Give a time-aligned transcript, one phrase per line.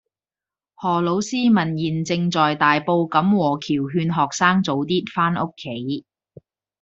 [0.81, 6.05] 何老師問現正在大埔錦和橋勸學生早啲返屋企